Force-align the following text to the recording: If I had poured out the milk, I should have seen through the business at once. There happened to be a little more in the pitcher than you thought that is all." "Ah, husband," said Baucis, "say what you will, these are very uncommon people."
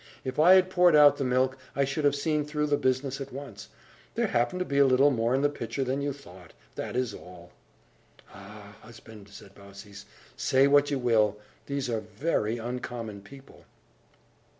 If 0.23 0.39
I 0.39 0.55
had 0.55 0.71
poured 0.71 0.95
out 0.95 1.17
the 1.17 1.23
milk, 1.23 1.55
I 1.75 1.85
should 1.85 2.05
have 2.05 2.15
seen 2.15 2.43
through 2.43 2.65
the 2.65 2.75
business 2.75 3.21
at 3.21 3.31
once. 3.31 3.69
There 4.15 4.25
happened 4.25 4.57
to 4.57 4.65
be 4.65 4.79
a 4.79 4.85
little 4.87 5.11
more 5.11 5.35
in 5.35 5.43
the 5.43 5.47
pitcher 5.49 5.83
than 5.83 6.01
you 6.01 6.11
thought 6.11 6.53
that 6.73 6.95
is 6.95 7.13
all." 7.13 7.51
"Ah, 8.33 8.75
husband," 8.81 9.29
said 9.29 9.53
Baucis, 9.53 10.05
"say 10.35 10.65
what 10.65 10.89
you 10.89 10.97
will, 10.97 11.37
these 11.67 11.87
are 11.87 11.99
very 11.99 12.57
uncommon 12.57 13.21
people." 13.21 13.65